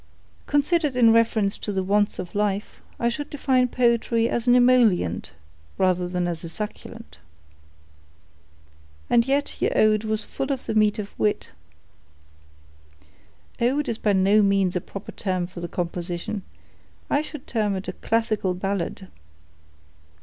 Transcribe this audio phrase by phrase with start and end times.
[0.47, 5.33] Considered in reference to the wants of life, I should define poetry as an emollient,
[5.77, 7.19] rather than as a succulent."
[9.11, 11.51] "And yet your ode was full of the meat of wit."
[13.59, 16.41] "Ode is by no means a proper term for the composition;
[17.07, 19.07] I should term it a classical ballad."